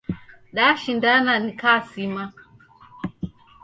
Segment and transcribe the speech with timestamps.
[0.55, 2.23] Dashindana, nikamsima.